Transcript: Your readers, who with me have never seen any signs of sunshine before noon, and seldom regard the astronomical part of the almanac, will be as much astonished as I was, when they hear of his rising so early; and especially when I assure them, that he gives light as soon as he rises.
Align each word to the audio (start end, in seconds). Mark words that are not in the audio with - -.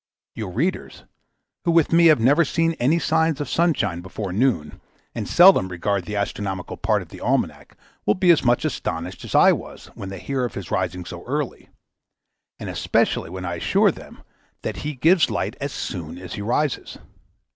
Your 0.33 0.49
readers, 0.49 1.03
who 1.63 1.69
with 1.69 1.93
me 1.93 2.07
have 2.07 2.19
never 2.19 2.43
seen 2.43 2.73
any 2.79 2.97
signs 2.97 3.39
of 3.39 3.47
sunshine 3.47 4.01
before 4.01 4.33
noon, 4.33 4.81
and 5.13 5.27
seldom 5.27 5.67
regard 5.67 6.05
the 6.05 6.15
astronomical 6.15 6.75
part 6.75 7.03
of 7.03 7.09
the 7.09 7.19
almanac, 7.21 7.77
will 8.07 8.15
be 8.15 8.31
as 8.31 8.43
much 8.43 8.65
astonished 8.65 9.23
as 9.25 9.35
I 9.35 9.51
was, 9.51 9.91
when 9.93 10.09
they 10.09 10.17
hear 10.19 10.43
of 10.43 10.55
his 10.55 10.71
rising 10.71 11.05
so 11.05 11.23
early; 11.25 11.69
and 12.57 12.67
especially 12.67 13.29
when 13.29 13.45
I 13.45 13.57
assure 13.57 13.91
them, 13.91 14.23
that 14.63 14.77
he 14.77 14.95
gives 14.95 15.29
light 15.29 15.55
as 15.61 15.71
soon 15.71 16.17
as 16.17 16.33
he 16.33 16.41
rises. 16.41 16.97